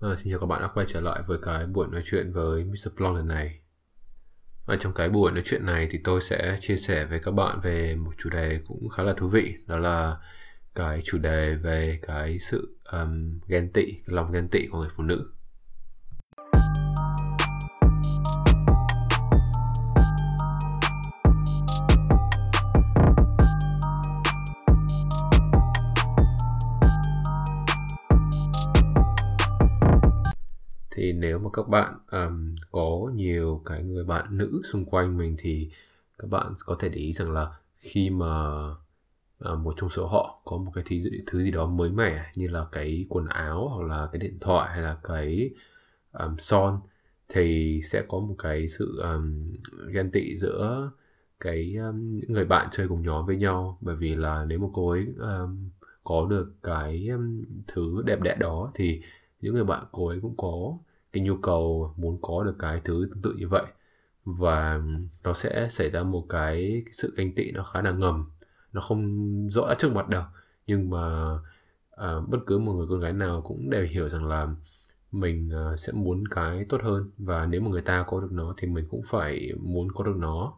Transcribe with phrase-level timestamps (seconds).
[0.00, 2.64] À, xin chào các bạn đã quay trở lại với cái buổi nói chuyện với
[2.64, 2.88] Mr.
[2.96, 3.60] Plong lần này.
[4.66, 7.60] Ở trong cái buổi nói chuyện này thì tôi sẽ chia sẻ với các bạn
[7.62, 10.16] về một chủ đề cũng khá là thú vị, đó là
[10.74, 14.90] cái chủ đề về cái sự um, ghen tị, cái lòng ghen tị của người
[14.96, 15.33] phụ nữ.
[31.04, 35.36] Thì nếu mà các bạn um, có nhiều cái người bạn nữ xung quanh mình
[35.38, 35.70] thì
[36.18, 38.64] các bạn có thể để ý rằng là khi mà
[39.52, 40.96] uh, một trong số họ có một cái thứ,
[41.26, 44.70] thứ gì đó mới mẻ như là cái quần áo hoặc là cái điện thoại
[44.72, 45.50] hay là cái
[46.12, 46.80] um, son
[47.28, 49.54] thì sẽ có một cái sự um,
[49.92, 50.90] ghen tị giữa
[51.40, 53.78] cái um, những người bạn chơi cùng nhóm với nhau.
[53.80, 55.70] Bởi vì là nếu mà cô ấy um,
[56.04, 59.02] có được cái um, thứ đẹp đẽ đó thì
[59.40, 60.78] những người bạn cô ấy cũng có
[61.14, 63.64] cái nhu cầu muốn có được cái thứ tương tự như vậy.
[64.24, 64.80] Và
[65.24, 68.30] nó sẽ xảy ra một cái, cái sự ganh tị nó khá là ngầm.
[68.72, 70.22] Nó không rõ trước mặt đâu.
[70.66, 71.36] Nhưng mà
[71.90, 74.48] à, bất cứ một người con gái nào cũng đều hiểu rằng là
[75.12, 77.10] mình à, sẽ muốn cái tốt hơn.
[77.18, 80.16] Và nếu mà người ta có được nó thì mình cũng phải muốn có được
[80.16, 80.52] nó.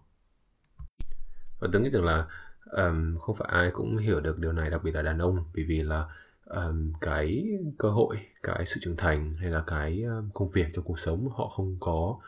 [1.60, 2.26] Và tôi nghĩ rằng là
[2.64, 5.44] um, không phải ai cũng hiểu được điều này đặc biệt là đàn ông.
[5.54, 6.08] Bởi vì là
[6.46, 10.84] um, cái cơ hội cái sự trưởng thành hay là cái um, công việc trong
[10.84, 12.18] cuộc sống họ không có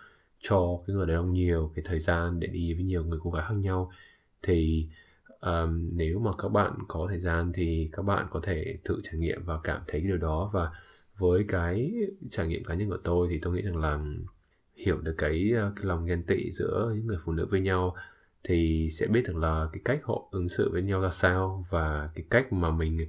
[0.41, 3.31] cho cái người đàn ông nhiều cái thời gian để đi với nhiều người cô
[3.31, 3.91] gái khác nhau.
[4.43, 4.89] Thì
[5.41, 9.15] um, nếu mà các bạn có thời gian thì các bạn có thể thử trải
[9.15, 10.51] nghiệm và cảm thấy cái điều đó.
[10.53, 10.71] Và
[11.19, 11.93] với cái
[12.31, 14.01] trải nghiệm cá nhân của tôi thì tôi nghĩ rằng là
[14.77, 17.97] hiểu được cái, cái lòng ghen tị giữa những người phụ nữ với nhau
[18.45, 22.11] thì sẽ biết được là cái cách họ ứng xử với nhau ra sao và
[22.15, 23.09] cái cách mà mình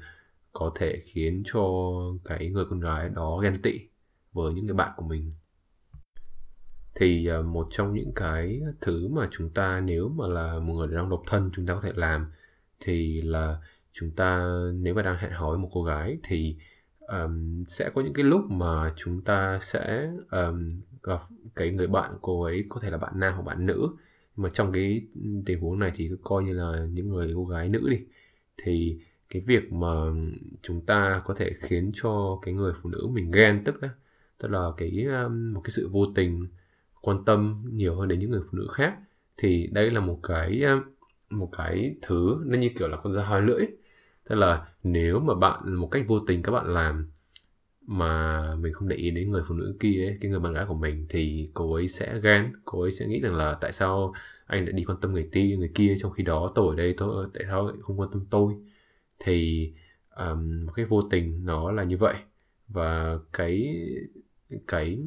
[0.59, 1.61] có thể khiến cho
[2.25, 3.79] cái người con gái đó ghen tị
[4.33, 5.33] với những người bạn của mình.
[6.95, 10.87] Thì à, một trong những cái thứ mà chúng ta nếu mà là một người
[10.87, 12.31] đang độc thân chúng ta có thể làm
[12.79, 13.61] thì là
[13.93, 16.55] chúng ta nếu mà đang hẹn hò với một cô gái thì
[16.99, 21.19] um, sẽ có những cái lúc mà chúng ta sẽ um, gặp
[21.55, 23.89] cái người bạn cô ấy có thể là bạn nam hoặc bạn nữ.
[24.35, 25.01] Mà trong cái
[25.45, 27.97] tình huống này thì coi như là những người cô gái nữ đi.
[28.63, 29.87] Thì cái việc mà
[30.61, 33.87] chúng ta có thể khiến cho cái người phụ nữ mình ghen tức đó
[34.37, 36.47] tức là cái um, một cái sự vô tình
[37.01, 38.95] quan tâm nhiều hơn đến những người phụ nữ khác
[39.37, 40.81] thì đây là một cái um,
[41.29, 43.65] một cái thứ nó như kiểu là con dao hai lưỡi.
[44.29, 47.07] Tức là nếu mà bạn một cách vô tình các bạn làm
[47.87, 50.65] mà mình không để ý đến người phụ nữ kia ấy, cái người bạn gái
[50.67, 54.13] của mình thì cô ấy sẽ ghen cô ấy sẽ nghĩ rằng là tại sao
[54.45, 56.93] anh lại đi quan tâm người ti người kia trong khi đó tôi ở đây
[56.97, 58.53] tôi tại sao lại không quan tâm tôi?
[59.19, 59.71] Thì
[60.15, 62.15] um, một cái vô tình nó là như vậy.
[62.67, 63.75] Và cái
[64.67, 64.99] cái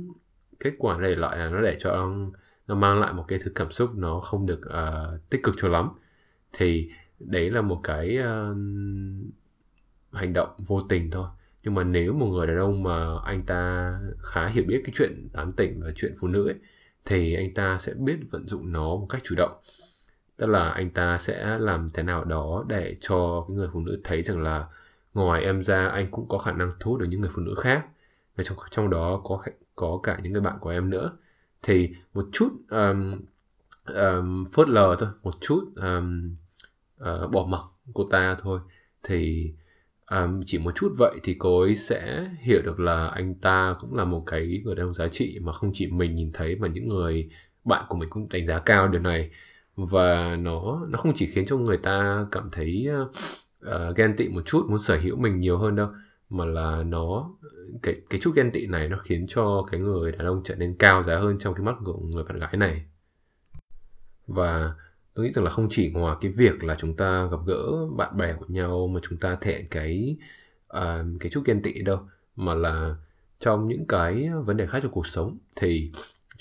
[0.60, 2.32] kết quả để lại là nó để cho ông
[2.66, 5.68] nó mang lại một cái thứ cảm xúc nó không được uh, tích cực cho
[5.68, 5.88] lắm.
[6.52, 8.56] Thì đấy là một cái uh,
[10.12, 11.26] hành động vô tình thôi.
[11.62, 15.28] Nhưng mà nếu một người đàn ông mà anh ta khá hiểu biết cái chuyện
[15.32, 16.56] tán tỉnh và chuyện phụ nữ ấy
[17.04, 19.52] thì anh ta sẽ biết vận dụng nó một cách chủ động
[20.42, 24.00] tức là anh ta sẽ làm thế nào đó để cho cái người phụ nữ
[24.04, 24.66] thấy rằng là
[25.14, 27.54] ngoài em ra anh cũng có khả năng thu hút được những người phụ nữ
[27.62, 27.86] khác.
[28.36, 29.42] Và trong trong đó có
[29.76, 31.10] có cả những người bạn của em nữa.
[31.62, 33.20] Thì một chút um,
[33.94, 36.36] um, phớt lờ thôi một chút um,
[37.00, 37.62] uh, bỏ mặc
[37.94, 38.60] cô ta thôi.
[39.02, 39.52] Thì
[40.10, 43.94] um, chỉ một chút vậy thì cô ấy sẽ hiểu được là anh ta cũng
[43.94, 46.68] là một cái người đàn ông giá trị mà không chỉ mình nhìn thấy mà
[46.68, 47.28] những người
[47.64, 49.30] bạn của mình cũng đánh giá cao điều này
[49.76, 52.88] và nó nó không chỉ khiến cho người ta cảm thấy
[53.66, 55.88] uh, ghen tị một chút muốn sở hữu mình nhiều hơn đâu
[56.28, 57.30] mà là nó
[57.82, 60.74] cái cái chút ghen tị này nó khiến cho cái người đàn ông trở nên
[60.78, 62.84] cao giá hơn trong cái mắt của người bạn gái này.
[64.26, 64.72] Và
[65.14, 68.16] tôi nghĩ rằng là không chỉ ngoài cái việc là chúng ta gặp gỡ bạn
[68.16, 70.16] bè của nhau mà chúng ta thể cái
[70.76, 71.98] uh, cái chút ghen tị đâu
[72.36, 72.96] mà là
[73.40, 75.92] trong những cái vấn đề khác trong cuộc sống thì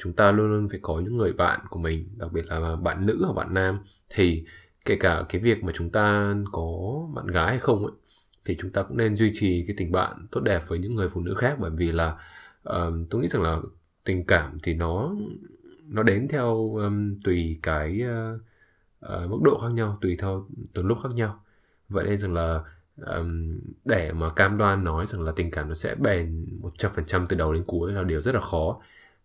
[0.03, 3.05] chúng ta luôn luôn phải có những người bạn của mình đặc biệt là bạn
[3.05, 3.79] nữ hoặc bạn nam.
[4.09, 4.45] Thì
[4.85, 6.69] kể cả cái việc mà chúng ta có
[7.15, 7.93] bạn gái hay không ấy
[8.45, 11.09] thì chúng ta cũng nên duy trì cái tình bạn tốt đẹp với những người
[11.09, 11.57] phụ nữ khác.
[11.59, 12.17] Bởi vì là
[12.69, 13.57] uh, tôi nghĩ rằng là
[14.03, 15.15] tình cảm thì nó
[15.87, 18.41] nó đến theo um, tùy cái uh,
[19.13, 21.43] uh, mức độ khác nhau tùy theo từng lúc khác nhau.
[21.89, 22.61] Vậy nên rằng là
[22.95, 27.37] um, để mà cam đoan nói rằng là tình cảm nó sẽ bền 100% từ
[27.37, 28.79] đầu đến cuối là điều rất là khó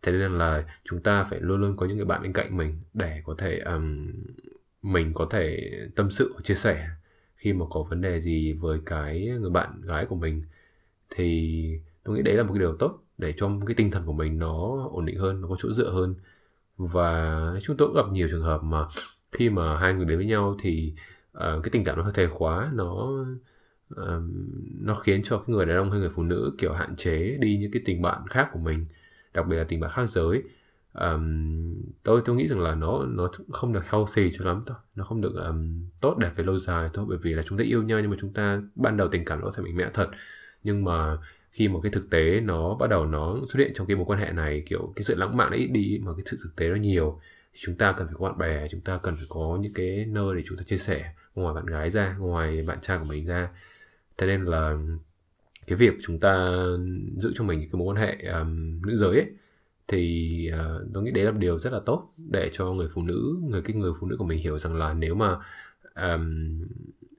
[0.06, 2.78] thế nên là chúng ta phải luôn luôn có những người bạn bên cạnh mình
[2.94, 4.12] để có thể um,
[4.82, 6.88] mình có thể tâm sự chia sẻ.
[7.36, 10.42] Khi mà có vấn đề gì với cái người bạn gái của mình
[11.10, 14.12] thì tôi nghĩ đấy là một cái điều tốt để cho cái tinh thần của
[14.12, 16.14] mình nó ổn định hơn nó có chỗ dựa hơn.
[16.76, 18.84] Và chúng tôi cũng gặp nhiều trường hợp mà
[19.32, 20.94] khi mà hai người đến với nhau thì
[21.38, 23.24] uh, cái tình cảm nó hơi thề khóa nó
[23.94, 24.22] uh,
[24.80, 27.56] nó khiến cho cái người đàn ông hay người phụ nữ kiểu hạn chế đi
[27.56, 28.86] những cái tình bạn khác của mình
[29.36, 30.42] đặc biệt là tình bạn khác giới.
[30.92, 34.76] Um, tôi tôi nghĩ rằng là nó nó không được healthy cho lắm thôi.
[34.94, 37.64] Nó không được um, tốt đẹp về lâu dài thôi bởi vì là chúng ta
[37.64, 39.90] yêu nhau nhưng mà chúng ta ban đầu tình cảm nó có thể mạnh mẽ
[39.94, 40.08] thật.
[40.62, 41.18] Nhưng mà
[41.50, 44.20] khi một cái thực tế nó bắt đầu nó xuất hiện trong cái mối quan
[44.20, 46.76] hệ này kiểu cái sự lãng mạn ấy đi mà cái sự thực tế nó
[46.76, 47.20] nhiều
[47.54, 50.36] chúng ta cần phải có bạn bè chúng ta cần phải có những cái nơi
[50.36, 53.48] để chúng ta chia sẻ ngoài bạn gái ra ngoài bạn trai của mình ra.
[54.18, 54.76] Thế nên là
[55.66, 56.62] cái việc chúng ta
[57.16, 59.26] giữ cho mình cái mối quan hệ um, nữ giới ấy
[59.88, 63.02] thì uh, tôi nghĩ đấy là một điều rất là tốt để cho người phụ
[63.02, 65.36] nữ người cái người phụ nữ của mình hiểu rằng là nếu mà
[65.94, 66.64] um,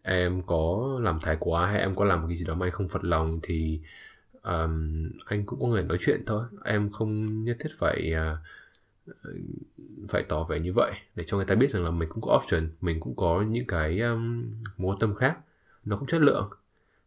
[0.03, 2.71] em có làm thái quá hay em có làm một cái gì đó mà anh
[2.71, 3.79] không phật lòng thì
[4.43, 6.43] um, anh cũng có người nói chuyện thôi.
[6.65, 8.37] Em không nhất thiết phải uh,
[10.09, 12.41] phải tỏ vẻ như vậy để cho người ta biết rằng là mình cũng có
[12.43, 15.37] option mình cũng có những cái um, mối tâm khác.
[15.85, 16.49] Nó không chất lượng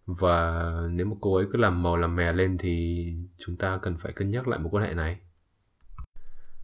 [0.07, 3.07] và nếu mà cô ấy cứ làm màu làm mè lên thì
[3.39, 5.19] chúng ta cần phải cân nhắc lại mối quan hệ này.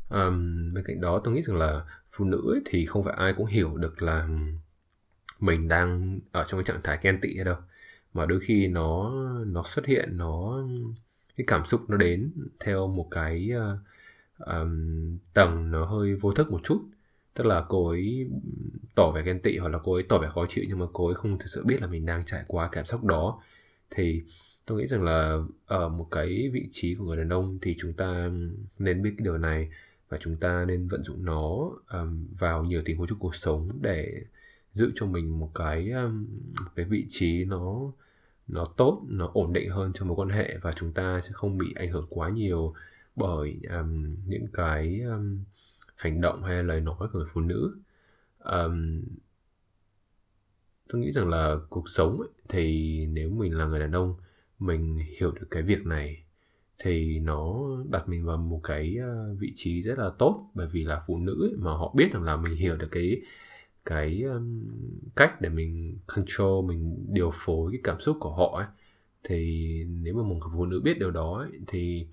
[0.09, 3.47] Um, bên cạnh đó tôi nghĩ rằng là phụ nữ thì không phải ai cũng
[3.47, 4.29] hiểu được là
[5.41, 7.56] mình đang ở trong cái trạng thái ghen tị hay đâu.
[8.15, 9.12] Mà đôi khi nó
[9.47, 10.62] nó xuất hiện nó
[11.37, 13.79] cái cảm xúc nó đến theo một cái uh,
[14.47, 16.85] um, tầng nó hơi vô thức một chút
[17.37, 18.27] tức là cô ấy
[18.94, 21.06] tỏ vẻ ghen tị hoặc là cô ấy tỏ vẻ khó chịu nhưng mà cô
[21.06, 23.41] ấy không thực sự biết là mình đang trải qua cảm xúc đó.
[23.91, 24.23] Thì
[24.67, 27.93] tôi nghĩ rằng là ở một cái vị trí của người đàn ông thì chúng
[27.93, 28.31] ta
[28.79, 29.69] nên biết cái điều này
[30.09, 33.79] và chúng ta nên vận dụng nó um, vào nhiều tình huống trong cuộc sống
[33.81, 34.25] để
[34.73, 36.27] giữ cho mình một cái um,
[36.65, 37.93] một cái vị trí nó
[38.49, 41.59] nó tốt nó ổn định hơn trong mối quan hệ và chúng ta sẽ không
[41.59, 42.75] bị ảnh hưởng quá nhiều
[43.17, 45.38] bởi um, những cái um,
[45.96, 47.76] hành động hay lời nói của người phụ nữ.
[48.38, 49.02] Um,
[50.88, 54.14] tôi nghĩ rằng là cuộc sống ấy, thì nếu mình là người đàn ông
[54.58, 56.22] mình hiểu được cái việc này
[56.78, 60.50] thì nó đặt mình vào một cái ờ, vị trí rất là tốt.
[60.54, 63.22] Bởi vì là phụ nữ ấy, mà họ biết rằng là mình hiểu được cái
[63.84, 64.64] cái um,
[65.16, 68.66] cách để mình control mình điều phối cái cảm xúc của họ ấy
[69.25, 72.06] thì nếu mà một phụ nữ biết điều đó ấy, thì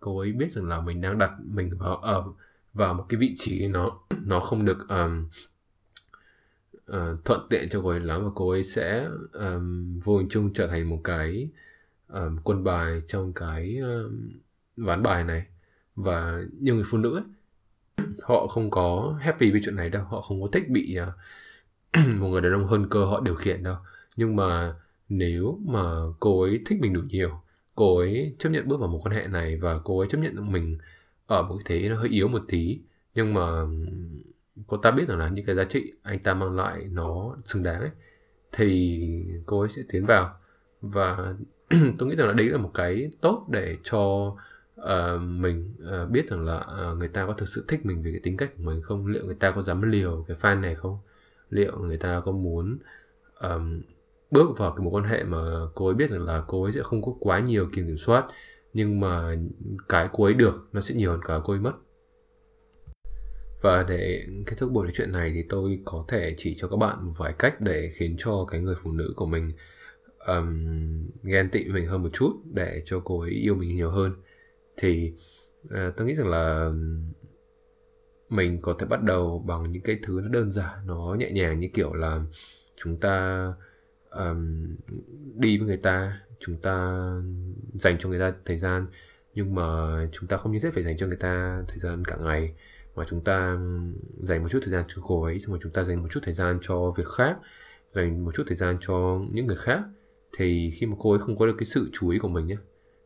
[0.00, 2.24] cô ấy biết rằng là mình đang đặt mình vào ở
[2.74, 5.28] vào một cái vị trí nó nó không được um,
[6.92, 10.52] uh, thuận tiện cho cô ấy lắm và cô ấy sẽ um, vô hình chung
[10.52, 11.48] trở thành một cái
[12.08, 14.30] um, quân bài trong cái um,
[14.76, 15.42] ván bài này.
[15.96, 17.24] Và nhiều người phụ nữ ấy,
[18.22, 20.04] họ không có happy với chuyện này đâu.
[20.04, 23.62] Họ không có thích bị uh, một người đàn ông hơn cơ họ điều khiển
[23.62, 23.76] đâu.
[24.16, 24.74] Nhưng mà
[25.08, 25.82] nếu mà
[26.20, 27.42] cô ấy thích mình đủ nhiều
[27.74, 30.52] cô ấy chấp nhận bước vào một quan hệ này và cô ấy chấp nhận
[30.52, 30.78] mình
[31.26, 32.80] ở một cái thế nó hơi yếu một tí
[33.14, 33.62] nhưng mà
[34.66, 37.62] cô ta biết rằng là những cái giá trị anh ta mang lại nó xứng
[37.62, 37.90] đáng ấy
[38.52, 39.00] thì
[39.46, 40.34] cô ấy sẽ tiến vào.
[40.80, 41.34] Và
[41.98, 44.34] tôi nghĩ rằng là đấy là một cái tốt để cho
[44.80, 48.10] uh, mình uh, biết rằng là uh, người ta có thực sự thích mình về
[48.10, 49.06] cái tính cách của mình không?
[49.06, 50.98] Liệu người ta có dám liều cái fan này không?
[51.50, 52.78] Liệu người ta có muốn
[53.40, 53.82] um,
[54.30, 55.38] bước vào cái mối quan hệ mà
[55.74, 58.24] cô ấy biết rằng là cô ấy sẽ không có quá nhiều kiểm kiểm soát?
[58.72, 59.34] Nhưng mà
[59.88, 61.72] cái cô ấy được nó sẽ nhiều hơn cả cô ấy mất.
[63.60, 66.76] Và để kết thúc buổi nói chuyện này thì tôi có thể chỉ cho các
[66.76, 69.52] bạn một vài cách để khiến cho cái người phụ nữ của mình
[70.26, 70.64] um,
[71.22, 74.12] ghen tị mình hơn một chút để cho cô ấy yêu mình nhiều hơn.
[74.76, 75.12] Thì
[75.66, 76.72] uh, tôi nghĩ rằng là
[78.28, 81.60] mình có thể bắt đầu bằng những cái thứ nó đơn giản nó nhẹ nhàng
[81.60, 82.20] như kiểu là
[82.76, 83.46] chúng ta
[84.18, 84.66] um,
[85.34, 87.04] đi với người ta chúng ta
[87.74, 88.86] dành cho người ta thời gian
[89.34, 89.62] nhưng mà
[90.12, 92.54] chúng ta không nhất thiết phải dành cho người ta thời gian cả ngày
[92.94, 93.58] mà chúng ta
[94.20, 96.20] dành một chút thời gian cho cô ấy xong rồi chúng ta dành một chút
[96.22, 97.36] thời gian cho việc khác
[97.94, 99.80] dành một chút thời gian cho những người khác.
[100.36, 102.56] Thì khi mà cô ấy không có được cái sự chú ý của mình nhé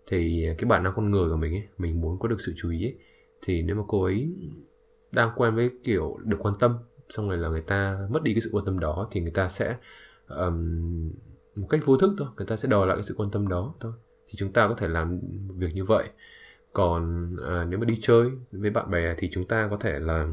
[0.07, 2.71] thì cái bản năng con người của mình ấy mình muốn có được sự chú
[2.71, 2.95] ý ấy,
[3.43, 4.29] thì nếu mà cô ấy
[5.13, 6.77] đang quen với kiểu được quan tâm
[7.09, 9.49] xong rồi là người ta mất đi cái sự quan tâm đó thì người ta
[9.49, 9.77] sẽ
[10.29, 11.11] um,
[11.57, 13.75] một cách vô thức thôi người ta sẽ đòi lại cái sự quan tâm đó
[13.81, 13.93] thôi.
[14.27, 15.21] Thì chúng ta có thể làm
[15.57, 16.09] việc như vậy.
[16.73, 20.27] Còn à, nếu mà đi chơi với bạn bè thì chúng ta có thể là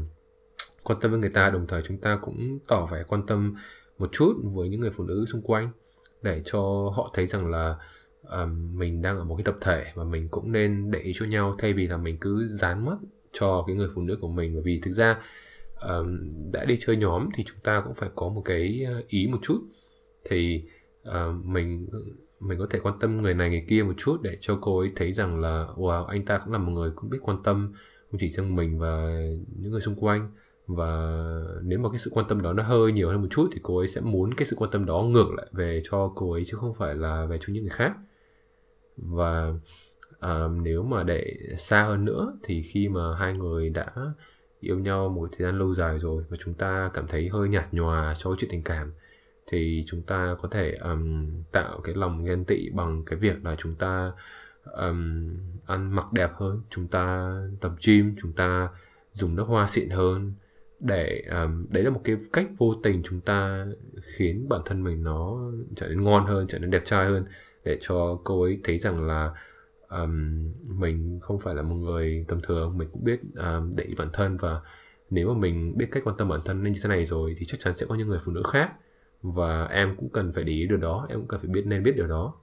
[0.84, 3.54] quan tâm với người ta đồng thời chúng ta cũng tỏ vẻ quan tâm
[3.98, 5.70] một chút với những người phụ nữ xung quanh
[6.22, 6.60] để cho
[6.96, 7.76] họ thấy rằng là
[8.22, 11.26] um, mình đang ở một cái tập thể và mình cũng nên để ý cho
[11.26, 12.96] nhau thay vì là mình cứ dán mắt
[13.32, 14.54] cho cái người phụ nữ của mình.
[14.54, 15.18] Bởi vì thực ra
[15.88, 16.18] um,
[16.52, 19.60] đã đi chơi nhóm thì chúng ta cũng phải có một cái ý một chút
[20.24, 20.64] thì
[21.08, 21.88] uh, mình
[22.40, 24.92] mình có thể quan tâm người này người kia một chút để cho cô ấy
[24.96, 27.72] thấy rằng là wow anh ta cũng là một người cũng biết quan tâm
[28.14, 29.20] không chỉ riêng mình và
[29.58, 30.30] những người xung quanh.
[30.66, 31.22] Và
[31.62, 33.78] nếu mà cái sự quan tâm đó nó hơi nhiều hơn một chút thì cô
[33.78, 36.56] ấy sẽ muốn cái sự quan tâm đó ngược lại về cho cô ấy chứ
[36.60, 37.92] không phải là về cho những người khác.
[38.96, 39.52] Và
[40.16, 43.86] uh, nếu mà để xa hơn nữa thì khi mà hai người đã
[44.60, 47.74] yêu nhau một thời gian lâu dài rồi và chúng ta cảm thấy hơi nhạt
[47.74, 48.92] nhòa so với chuyện tình cảm
[49.46, 53.54] thì chúng ta có thể um, tạo cái lòng ghen tị bằng cái việc là
[53.58, 54.12] chúng ta
[54.64, 55.34] um,
[55.66, 58.68] ăn mặc đẹp hơn chúng ta tập gym chúng ta
[59.12, 60.32] dùng nước hoa xịn hơn
[60.80, 63.66] để um, đấy là một cái cách vô tình chúng ta
[64.02, 65.38] khiến bản thân mình nó
[65.76, 67.24] trở nên ngon hơn trở nên đẹp trai hơn
[67.64, 69.34] để cho cô ấy thấy rằng là
[69.88, 72.78] um, mình không phải là một người tầm thường.
[72.78, 74.60] Mình cũng biết um, để ý bản thân và
[75.10, 77.60] nếu mà mình biết cách quan tâm bản thân như thế này rồi thì chắc
[77.60, 78.72] chắn sẽ có những người phụ nữ khác
[79.24, 81.82] và em cũng cần phải để ý điều đó, em cũng cần phải biết, nên
[81.82, 82.34] biết điều đó.